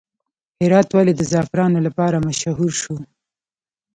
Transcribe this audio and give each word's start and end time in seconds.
هرات 0.61 0.89
ولې 0.93 1.13
د 1.15 1.21
زعفرانو 1.31 1.79
لپاره 1.87 2.23
مشهور 2.27 2.71
شو؟ 2.81 2.95